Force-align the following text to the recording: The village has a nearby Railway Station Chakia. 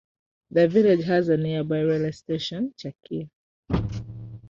The 0.49 0.67
village 0.67 1.03
has 1.03 1.29
a 1.29 1.37
nearby 1.37 1.81
Railway 1.81 2.09
Station 2.09 2.73
Chakia. 2.75 3.29